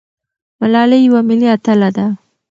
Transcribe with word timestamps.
ملالۍ 0.59 1.01
یوه 1.07 1.21
ملي 1.29 1.47
اتله 1.55 1.89
ده. 1.95 2.05